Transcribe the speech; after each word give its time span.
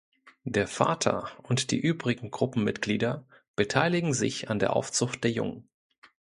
Der 0.45 0.67
Vater 0.67 1.29
und 1.43 1.69
die 1.69 1.79
übrigen 1.79 2.31
Gruppenmitglieder 2.31 3.23
beteiligen 3.55 4.15
sich 4.15 4.49
an 4.49 4.57
der 4.57 4.75
Aufzucht 4.75 5.23
der 5.23 5.29
Jungen. 5.29 5.69